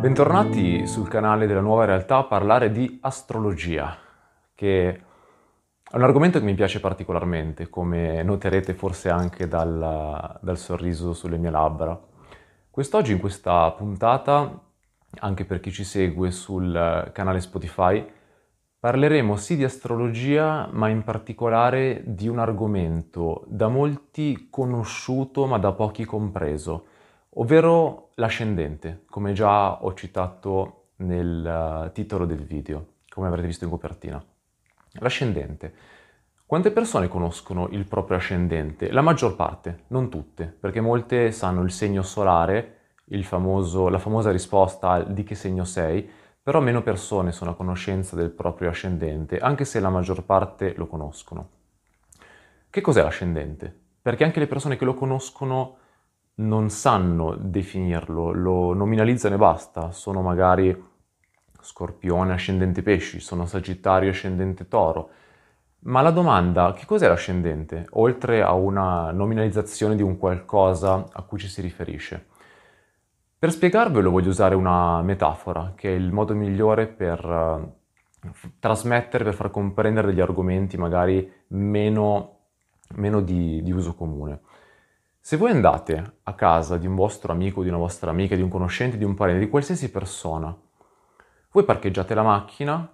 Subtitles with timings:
[0.00, 3.96] Bentornati sul canale della Nuova Realtà a parlare di astrologia,
[4.54, 5.00] che è
[5.96, 11.50] un argomento che mi piace particolarmente, come noterete forse anche dal, dal sorriso sulle mie
[11.50, 11.98] labbra.
[12.70, 14.62] Quest'oggi in questa puntata,
[15.20, 18.16] anche per chi ci segue sul canale Spotify,
[18.80, 25.72] parleremo sì di astrologia, ma in particolare di un argomento da molti conosciuto ma da
[25.72, 26.86] pochi compreso,
[27.30, 33.70] ovvero l'ascendente, come già ho citato nel uh, titolo del video, come avrete visto in
[33.70, 34.22] copertina.
[35.00, 35.72] L'ascendente.
[36.46, 38.90] Quante persone conoscono il proprio ascendente?
[38.90, 42.76] La maggior parte, non tutte, perché molte sanno il segno solare,
[43.22, 46.08] famoso, la famosa risposta di che segno sei,
[46.48, 50.86] però meno persone sono a conoscenza del proprio ascendente, anche se la maggior parte lo
[50.86, 51.48] conoscono.
[52.70, 53.70] Che cos'è l'ascendente?
[54.00, 55.76] Perché anche le persone che lo conoscono
[56.36, 60.74] non sanno definirlo, lo nominalizzano e basta, sono magari
[61.60, 65.10] scorpione ascendente pesci, sono sagittario ascendente toro.
[65.80, 67.88] Ma la domanda, che cos'è l'ascendente?
[67.90, 72.28] Oltre a una nominalizzazione di un qualcosa a cui ci si riferisce.
[73.40, 79.34] Per spiegarvelo voglio usare una metafora, che è il modo migliore per uh, trasmettere, per
[79.34, 82.38] far comprendere degli argomenti magari meno,
[82.96, 84.40] meno di, di uso comune.
[85.20, 88.48] Se voi andate a casa di un vostro amico, di una vostra amica, di un
[88.48, 90.52] conoscente, di un parente, di qualsiasi persona,
[91.52, 92.92] voi parcheggiate la macchina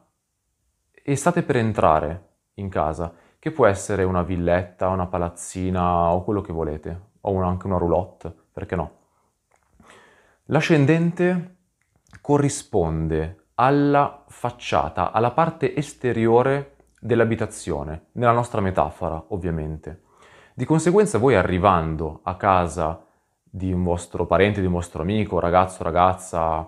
[0.93, 6.43] e state per entrare in casa, che può essere una villetta, una palazzina o quello
[6.43, 9.04] che volete, o anche una roulotte, perché no?
[10.49, 11.57] L'ascendente
[12.21, 20.03] corrisponde alla facciata, alla parte esteriore dell'abitazione, nella nostra metafora ovviamente.
[20.53, 23.03] Di conseguenza voi arrivando a casa
[23.43, 26.67] di un vostro parente, di un vostro amico, ragazzo, ragazza,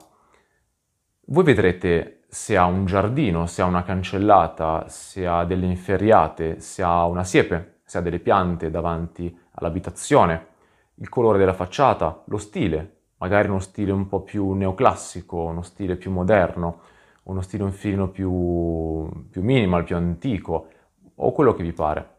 [1.27, 6.82] voi vedrete se ha un giardino, se ha una cancellata, se ha delle inferriate, se
[6.82, 10.47] ha una siepe, se ha delle piante davanti all'abitazione,
[10.94, 15.97] il colore della facciata, lo stile, magari uno stile un po' più neoclassico, uno stile
[15.97, 16.81] più moderno,
[17.25, 20.69] uno stile un filino più, più minimal, più antico,
[21.15, 22.15] o quello che vi pare.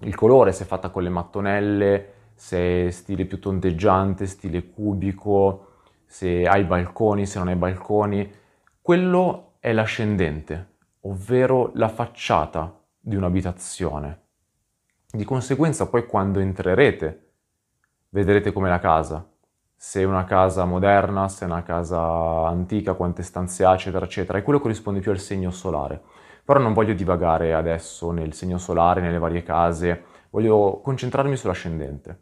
[0.00, 5.66] Il colore, se è fatta con le mattonelle, se è stile più tondeggiante, stile cubico,
[6.06, 8.32] se hai balconi, se non hai balconi,
[8.80, 14.22] quello è l'ascendente, ovvero la facciata di un'abitazione.
[15.10, 17.30] Di conseguenza poi quando entrerete
[18.10, 19.26] vedrete come la casa,
[19.80, 22.00] se è una casa moderna, se è una casa
[22.48, 26.02] antica, quante stanze ha, eccetera, eccetera, e quello corrisponde più al segno solare.
[26.44, 32.18] Però non voglio divagare adesso nel segno solare, nelle varie case, voglio concentrarmi sull'ascendente.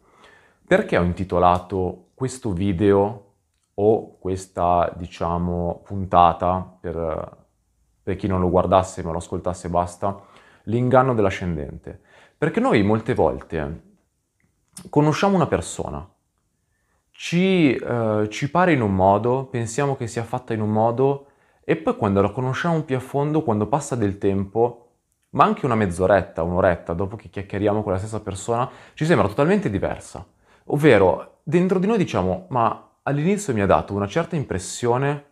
[0.67, 3.25] Perché ho intitolato questo video
[3.73, 7.37] o questa, diciamo, puntata, per,
[8.03, 10.21] per chi non lo guardasse ma lo ascoltasse basta,
[10.65, 12.03] l'inganno dell'ascendente?
[12.37, 13.83] Perché noi molte volte
[14.91, 16.07] conosciamo una persona,
[17.17, 21.27] ci, eh, ci pare in un modo, pensiamo che sia fatta in un modo
[21.65, 24.83] e poi quando la conosciamo più a fondo, quando passa del tempo,
[25.31, 29.71] ma anche una mezz'oretta, un'oretta dopo che chiacchieriamo con la stessa persona, ci sembra totalmente
[29.71, 30.25] diversa.
[30.67, 35.25] Ovvero, dentro di noi diciamo, ma all'inizio mi ha dato una certa impressione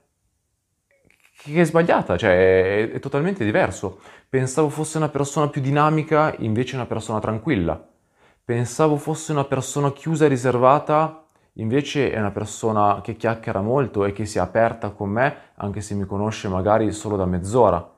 [1.37, 4.01] che è sbagliata, cioè è, è totalmente diverso.
[4.29, 7.87] Pensavo fosse una persona più dinamica, invece una persona tranquilla.
[8.45, 11.24] Pensavo fosse una persona chiusa e riservata,
[11.59, 15.81] Invece è una persona che chiacchiera molto e che si è aperta con me, anche
[15.81, 17.93] se mi conosce magari solo da mezz'ora.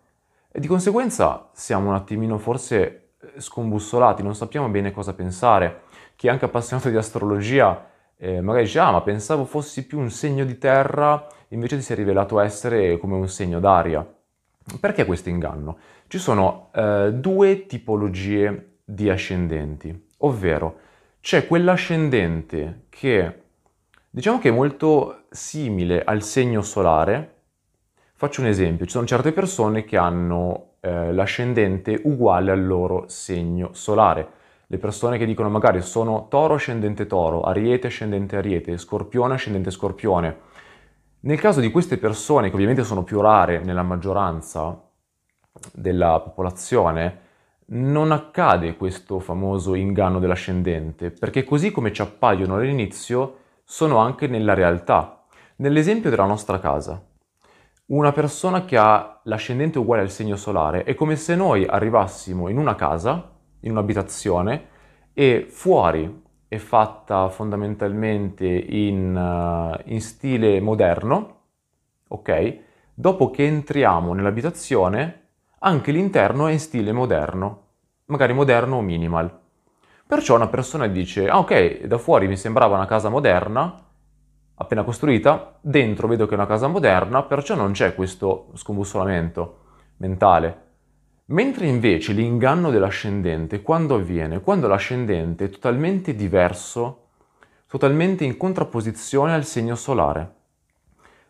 [0.53, 5.83] E di conseguenza siamo un attimino forse eh, scombussolati, non sappiamo bene cosa pensare.
[6.17, 10.11] Chi è anche appassionato di astrologia eh, magari dice, ah ma pensavo fossi più un
[10.11, 14.07] segno di terra, invece ti è rivelato essere come un segno d'aria.
[14.81, 15.79] Perché questo inganno?
[16.09, 20.79] Ci sono eh, due tipologie di ascendenti, ovvero
[21.21, 23.45] c'è quell'ascendente che
[24.17, 27.35] Diciamo che è molto simile al segno solare.
[28.15, 33.75] Faccio un esempio, ci sono certe persone che hanno eh, l'ascendente uguale al loro segno
[33.75, 34.27] solare.
[34.69, 40.39] Le persone che dicono magari sono toro ascendente toro, ariete ascendente ariete, scorpione ascendente scorpione.
[41.21, 44.83] Nel caso di queste persone, che ovviamente sono più rare nella maggioranza
[45.75, 47.19] della popolazione,
[47.67, 54.55] non accade questo famoso inganno dell'ascendente, perché così come ci appaiono all'inizio, sono anche nella
[54.55, 55.25] realtà.
[55.57, 57.05] Nell'esempio della nostra casa,
[57.87, 62.59] una persona che ha l'ascendente uguale al segno solare è come se noi arrivassimo in
[62.59, 64.69] una casa, in un'abitazione,
[65.13, 71.41] e fuori è fatta fondamentalmente in, uh, in stile moderno,
[72.07, 72.59] ok?
[72.95, 75.23] Dopo che entriamo nell'abitazione,
[75.59, 77.63] anche l'interno è in stile moderno,
[78.07, 79.41] magari moderno o minimal.
[80.09, 83.83] Perciò una persona dice, ah ok, da fuori mi sembrava una casa moderna,
[84.55, 89.65] appena costruita, dentro vedo che è una casa moderna, perciò non c'è questo scombussolamento
[89.97, 90.63] mentale.
[91.27, 94.41] Mentre invece l'inganno dell'ascendente, quando avviene?
[94.43, 97.09] Quando l'ascendente è totalmente diverso,
[97.67, 100.35] totalmente in contrapposizione al segno solare.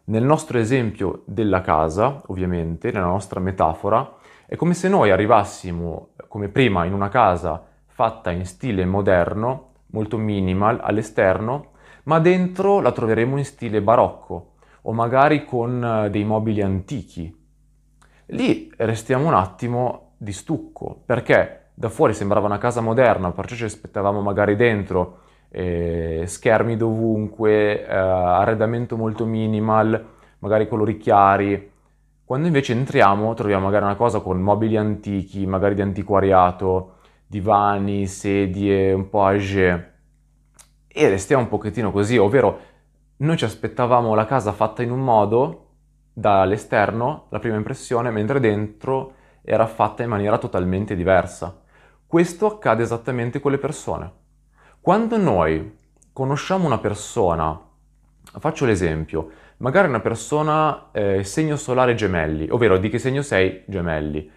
[0.04, 6.48] Nel nostro esempio della casa, ovviamente, nella nostra metafora, è come se noi arrivassimo, come
[6.48, 11.70] prima, in una casa fatta in stile moderno, molto minimal all'esterno,
[12.02, 17.34] ma dentro la troveremo in stile barocco o magari con eh, dei mobili antichi.
[18.26, 23.64] Lì restiamo un attimo di stucco, perché da fuori sembrava una casa moderna, perciò ci
[23.64, 30.04] aspettavamo magari dentro eh, schermi dovunque, eh, arredamento molto minimal,
[30.40, 31.70] magari colori chiari.
[32.26, 36.95] Quando invece entriamo troviamo magari una cosa con mobili antichi, magari di antiquariato,
[37.26, 39.94] divani, sedie, un po' âgé
[40.86, 42.58] e restiamo un pochettino così, ovvero
[43.16, 45.64] noi ci aspettavamo la casa fatta in un modo
[46.12, 51.60] dall'esterno, la prima impressione, mentre dentro era fatta in maniera totalmente diversa.
[52.06, 54.12] Questo accade esattamente con le persone.
[54.80, 55.78] Quando noi
[56.12, 57.60] conosciamo una persona,
[58.38, 64.30] faccio l'esempio, magari una persona eh, segno solare gemelli, ovvero di che segno sei gemelli,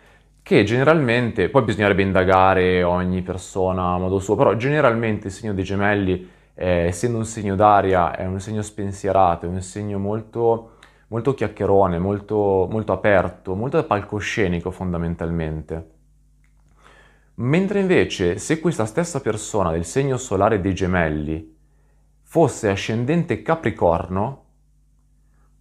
[0.50, 5.63] che generalmente, poi bisognerebbe indagare ogni persona a modo suo, però generalmente il segno dei
[5.63, 10.78] gemelli, eh, essendo un segno d'aria, è un segno spensierato, è un segno molto,
[11.10, 15.90] molto chiacchierone, molto, molto aperto, molto palcoscenico fondamentalmente.
[17.36, 21.56] Mentre invece se questa stessa persona del segno solare dei gemelli
[22.24, 24.46] fosse ascendente Capricorno,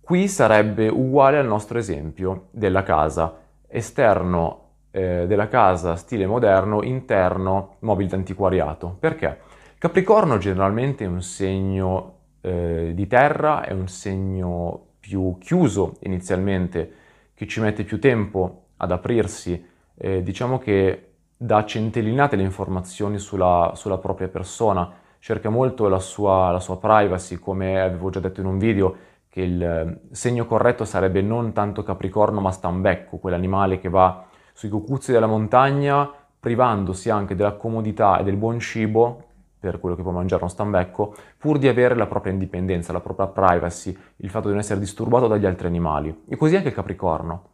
[0.00, 7.76] qui sarebbe uguale al nostro esempio della casa, esterno eh, della casa stile moderno, interno
[7.80, 8.96] mobile d'antiquariato.
[8.98, 9.38] Perché?
[9.78, 16.92] Capricorno generalmente è un segno eh, di terra, è un segno più chiuso inizialmente,
[17.34, 19.64] che ci mette più tempo ad aprirsi,
[19.96, 21.04] eh, diciamo che
[21.36, 27.36] dà centellinate le informazioni sulla, sulla propria persona, cerca molto la sua, la sua privacy,
[27.36, 28.96] come avevo già detto in un video,
[29.28, 34.26] che il segno corretto sarebbe non tanto Capricorno ma Stambecco, quell'animale che va
[34.58, 36.10] sui cucuzzi della montagna,
[36.40, 39.22] privandosi anche della comodità e del buon cibo,
[39.56, 43.28] per quello che può mangiare uno stambecco, pur di avere la propria indipendenza, la propria
[43.28, 46.24] privacy, il fatto di non essere disturbato dagli altri animali.
[46.26, 47.50] E così anche il Capricorno.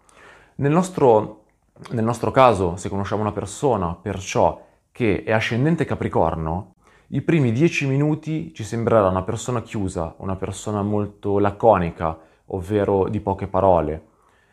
[0.54, 1.42] Nel nostro,
[1.90, 6.72] nel nostro caso, se conosciamo una persona, perciò, che è ascendente Capricorno,
[7.08, 13.20] i primi dieci minuti ci sembrerà una persona chiusa, una persona molto laconica, ovvero di
[13.20, 14.06] poche parole.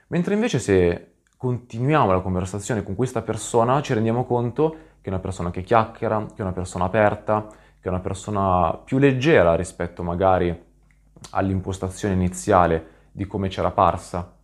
[0.07, 1.10] Mentre invece se
[1.41, 4.69] continuiamo la conversazione con questa persona, ci rendiamo conto
[5.01, 8.79] che è una persona che chiacchiera, che è una persona aperta, che è una persona
[8.85, 10.55] più leggera rispetto magari
[11.31, 14.35] all'impostazione iniziale di come c'era parsa.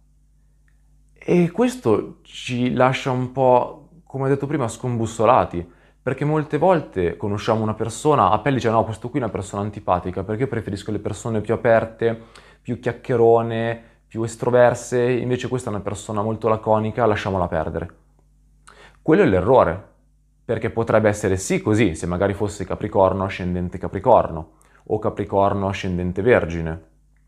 [1.13, 5.71] E questo ci lascia un po', come ho detto prima, scombussolati,
[6.01, 9.61] perché molte volte conosciamo una persona, a pelle dice no, questo qui è una persona
[9.61, 12.19] antipatica, perché preferisco le persone più aperte,
[12.59, 17.89] più chiacchierone, più estroverse, invece questa è una persona molto laconica, lasciamola perdere.
[19.01, 19.95] Quello è l'errore,
[20.45, 24.51] perché potrebbe essere sì così, se magari fosse Capricorno ascendente Capricorno,
[24.85, 26.83] o Capricorno ascendente Vergine,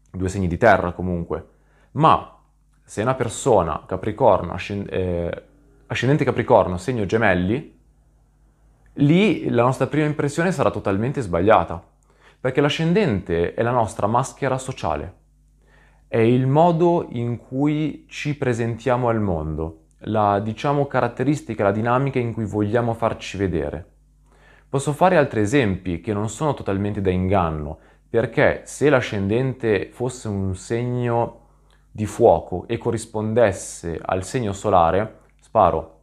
[0.09, 1.47] due segni di terra comunque,
[1.91, 2.37] ma
[2.81, 5.43] se una persona Capricorno eh,
[5.87, 7.77] ascendente Capricorno segno gemelli,
[8.93, 11.83] lì la nostra prima impressione sarà totalmente sbagliata,
[12.39, 15.18] perché l'ascendente è la nostra maschera sociale
[16.09, 22.33] è il modo in cui ci presentiamo al mondo, la diciamo caratteristica, la dinamica in
[22.33, 23.85] cui vogliamo farci vedere.
[24.67, 27.77] Posso fare altri esempi che non sono totalmente da inganno,
[28.09, 31.41] perché se l'ascendente fosse un segno
[31.91, 35.99] di fuoco e corrispondesse al segno solare, sparo,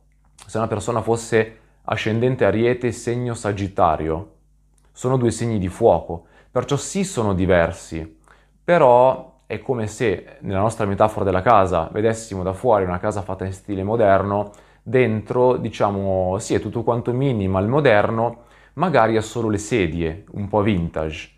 [0.46, 4.34] se una persona fosse ascendente Ariete segno Sagittario,
[4.92, 8.20] sono due segni di fuoco, perciò sì sono diversi,
[8.62, 13.44] però è come se nella nostra metafora della casa vedessimo da fuori una casa fatta
[13.44, 14.50] in stile moderno,
[14.82, 20.62] dentro diciamo sì è tutto quanto minimal moderno, magari ha solo le sedie, un po'
[20.62, 21.30] vintage.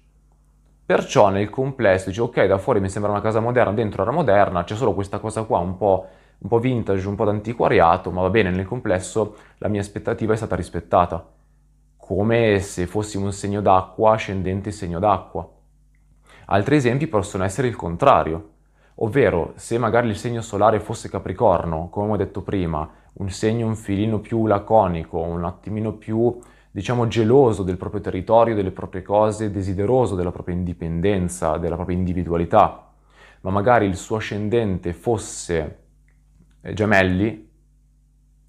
[0.85, 4.65] Perciò nel complesso dice ok da fuori mi sembra una casa moderna, dentro era moderna,
[4.65, 6.07] c'è solo questa cosa qua un po',
[6.39, 10.37] un po vintage, un po' d'antiquariato, ma va bene nel complesso la mia aspettativa è
[10.37, 11.27] stata rispettata.
[11.97, 15.49] come se fossimo un segno d'acqua ascendente segno d'acqua.
[16.51, 18.51] Altri esempi possono essere il contrario,
[18.97, 23.77] ovvero se magari il segno solare fosse Capricorno, come ho detto prima, un segno un
[23.77, 26.39] filino più laconico, un attimino più,
[26.71, 32.93] diciamo, geloso del proprio territorio, delle proprie cose, desideroso della propria indipendenza, della propria individualità,
[33.43, 35.79] ma magari il suo ascendente fosse
[36.63, 37.47] eh, gemelli,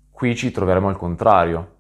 [0.10, 1.75] qui ci troveremo al contrario,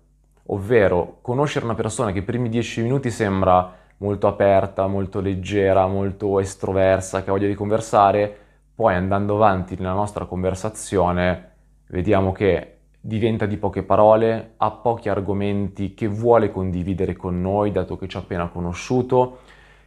[0.47, 6.39] ovvero conoscere una persona che i primi dieci minuti sembra molto aperta, molto leggera, molto
[6.39, 8.37] estroversa, che ha voglia di conversare,
[8.75, 11.47] poi andando avanti nella nostra conversazione
[11.87, 17.97] vediamo che diventa di poche parole, ha pochi argomenti che vuole condividere con noi, dato
[17.97, 19.39] che ci ha appena conosciuto.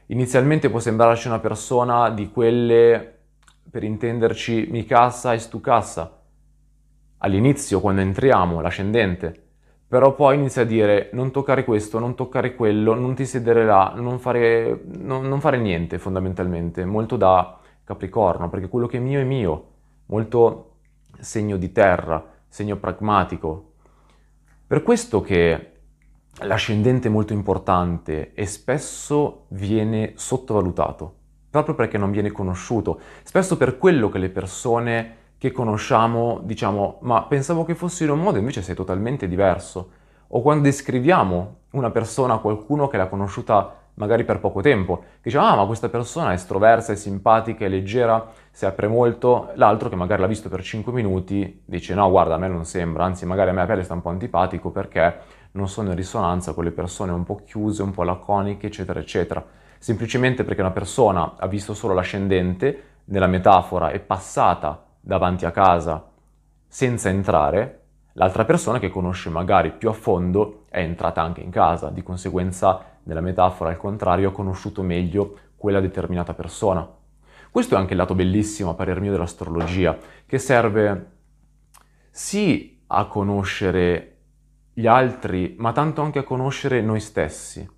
[0.06, 3.18] Inizialmente può sembrarci una persona di quelle,
[3.70, 6.20] per intenderci, mi cassa e stu cassa.
[7.18, 9.41] All'inizio, quando entriamo, l'ascendente,
[9.92, 13.92] però poi inizia a dire non toccare questo, non toccare quello, non ti sedere là,
[13.94, 19.20] non fare, non, non fare niente fondamentalmente, molto da Capricorno, perché quello che è mio
[19.20, 19.66] è mio,
[20.06, 20.76] molto
[21.20, 23.72] segno di terra segno pragmatico.
[24.66, 25.72] Per questo che
[26.40, 31.16] l'ascendente è molto importante e spesso viene sottovalutato,
[31.50, 37.24] proprio perché non viene conosciuto, spesso per quello che le persone che conosciamo diciamo ma
[37.24, 39.90] pensavo che fossi in un modo invece sei totalmente diverso,
[40.28, 45.22] o quando descriviamo una persona a qualcuno che l'ha conosciuta magari per poco tempo, che
[45.22, 49.88] dice ah ma questa persona è estroversa, è simpatica, è leggera, si apre molto, l'altro
[49.88, 53.26] che magari l'ha visto per 5 minuti dice no guarda a me non sembra, anzi
[53.26, 55.18] magari a me a pelle sta un po' antipatico perché
[55.54, 59.44] non sono in risonanza con le persone un po' chiuse, un po' laconiche eccetera eccetera,
[59.76, 66.08] semplicemente perché una persona ha visto solo l'ascendente, nella metafora è passata davanti a casa
[66.66, 67.80] senza entrare,
[68.12, 72.82] l'altra persona che conosce magari più a fondo è entrata anche in casa, di conseguenza
[73.02, 76.88] nella metafora, al contrario, ha conosciuto meglio quella determinata persona.
[77.50, 81.10] Questo è anche il lato bellissimo, a parer mio, dell'astrologia, che serve
[82.10, 84.16] sì a conoscere
[84.72, 87.68] gli altri, ma tanto anche a conoscere noi stessi.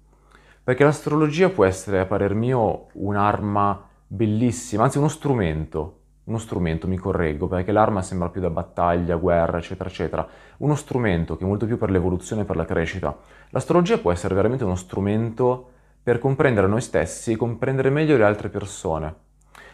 [0.62, 6.97] Perché l'astrologia può essere, a parer mio, un'arma bellissima, anzi uno strumento, uno strumento, mi
[6.97, 10.26] correggo, perché l'arma sembra più da battaglia, guerra, eccetera, eccetera,
[10.59, 13.16] uno strumento che è molto più per l'evoluzione e per la crescita.
[13.50, 15.71] L'astrologia può essere veramente uno strumento
[16.02, 19.14] per comprendere noi stessi e comprendere meglio le altre persone,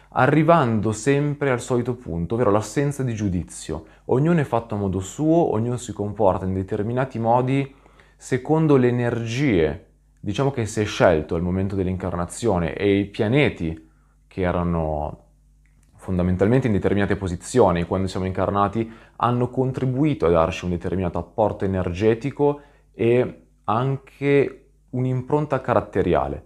[0.09, 3.85] arrivando sempre al solito punto, ovvero l'assenza di giudizio.
[4.05, 7.73] Ognuno è fatto a modo suo, ognuno si comporta in determinati modi
[8.17, 9.85] secondo le energie,
[10.19, 13.89] diciamo che si è scelto al momento dell'incarnazione e i pianeti
[14.27, 15.30] che erano
[16.01, 22.61] fondamentalmente in determinate posizioni, quando siamo incarnati, hanno contribuito a darci un determinato apporto energetico
[22.91, 26.43] e anche un'impronta caratteriale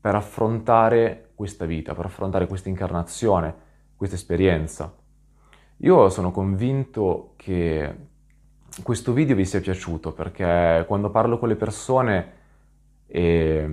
[0.00, 3.52] per affrontare questa vita, per affrontare questa incarnazione,
[3.96, 4.94] questa esperienza.
[5.78, 7.96] Io sono convinto che
[8.84, 12.32] questo video vi sia piaciuto perché quando parlo con le persone
[13.08, 13.68] e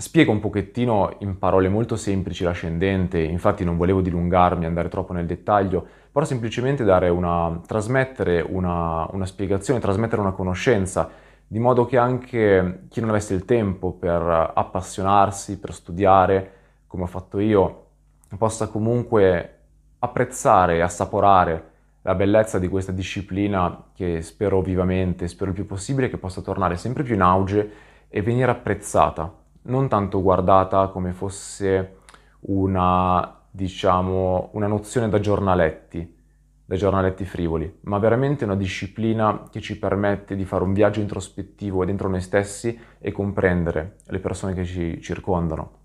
[0.00, 5.26] Spiego un pochettino in parole molto semplici l'ascendente, infatti non volevo dilungarmi, andare troppo nel
[5.26, 11.10] dettaglio, però semplicemente una, trasmettere una, una spiegazione, trasmettere una conoscenza,
[11.46, 16.52] di modo che anche chi non avesse il tempo per appassionarsi, per studiare,
[16.86, 17.84] come ho fatto io,
[18.38, 19.58] possa comunque
[19.98, 21.68] apprezzare e assaporare
[22.00, 26.78] la bellezza di questa disciplina che spero vivamente, spero il più possibile che possa tornare
[26.78, 27.70] sempre più in auge
[28.08, 31.96] e venire apprezzata non tanto guardata come fosse
[32.40, 36.16] una, diciamo, una nozione da giornaletti,
[36.64, 41.84] da giornaletti frivoli, ma veramente una disciplina che ci permette di fare un viaggio introspettivo
[41.84, 45.78] dentro noi stessi e comprendere le persone che ci circondano.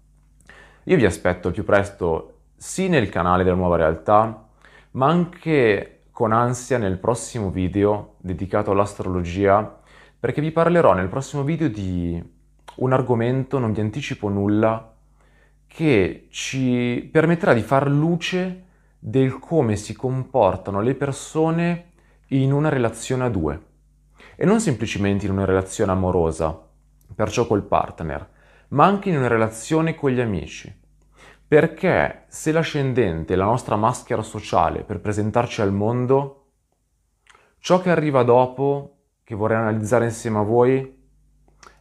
[0.84, 4.48] Io vi aspetto più presto sì nel canale della nuova realtà,
[4.91, 9.82] ma anche con ansia nel prossimo video dedicato all'astrologia,
[10.17, 12.35] perché vi parlerò nel prossimo video di
[12.77, 14.94] un argomento, non vi anticipo nulla,
[15.67, 18.63] che ci permetterà di far luce
[19.00, 21.91] del come si comportano le persone
[22.29, 23.62] in una relazione a due.
[24.36, 26.60] E non semplicemente in una relazione amorosa,
[27.13, 28.27] perciò col partner,
[28.70, 30.74] ma anche in una relazione con gli amici.
[31.48, 36.48] Perché se l'ascendente è la nostra maschera sociale per presentarci al mondo,
[37.60, 41.04] ciò che arriva dopo, che vorrei analizzare insieme a voi,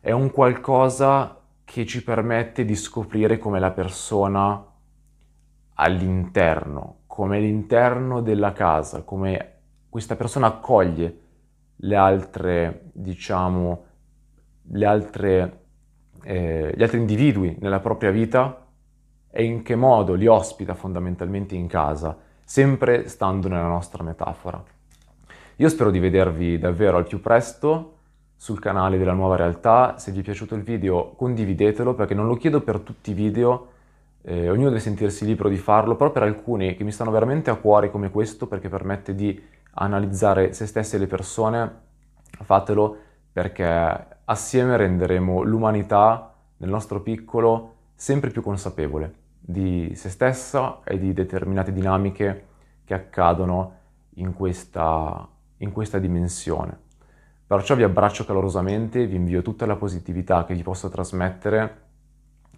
[0.05, 4.63] è un qualcosa che ci permette di scoprire come la persona
[5.77, 9.53] all'interno, come l'interno della casa, come
[9.89, 11.21] questa persona accoglie
[11.77, 13.85] le altre, diciamo,
[14.83, 15.61] altre,
[16.23, 18.63] eh, gli altri individui nella propria vita
[19.31, 24.63] e in che modo li ospita fondamentalmente in casa, sempre stando nella nostra metafora.
[25.57, 27.94] Io spero di vedervi davvero al più presto
[28.37, 29.97] sul canale della nuova realtà.
[29.99, 33.69] Se vi è piaciuto il video condividetelo perché non lo chiedo per tutti i video,
[34.23, 37.57] eh, ognuno deve sentirsi libero di farlo, però per alcuni che mi stanno veramente a
[37.57, 39.41] cuore come questo perché permette di
[39.75, 41.81] analizzare se stessi e le persone,
[42.43, 42.97] fatelo
[43.33, 51.13] perché assieme renderemo l'umanità nel nostro piccolo sempre più consapevole di se stessa e di
[51.13, 52.47] determinate dinamiche
[52.85, 53.73] che accadono
[54.15, 56.84] in questa, in questa dimensione.
[57.47, 61.83] Perciò vi abbraccio calorosamente, vi invio tutta la positività che vi posso trasmettere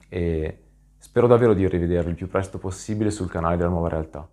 [0.09, 0.65] e
[0.97, 4.29] spero davvero di rivedervi il più presto possibile sul canale della nuova realtà.